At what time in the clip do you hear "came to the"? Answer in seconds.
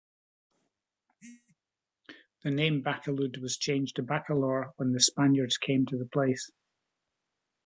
5.59-6.07